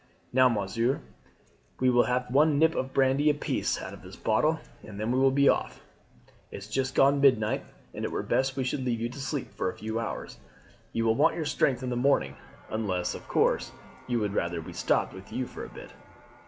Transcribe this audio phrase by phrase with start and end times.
[0.33, 0.99] Now, monsieur,
[1.79, 5.11] we will just have one nip of brandy apiece out of this bottle, and then
[5.11, 5.79] we will be off.
[6.49, 9.69] It's just gone midnight, and it were best we should leave you to sleep for
[9.69, 10.39] a few hours.
[10.91, 12.35] You will want your strength in the morning,
[12.71, 13.71] unless, of course,
[14.07, 15.91] you would rather we stopped with you for a bit."